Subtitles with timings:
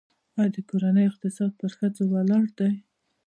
[0.39, 2.71] آیا د کورنۍ اقتصاد پر ښځو ولاړ دی؟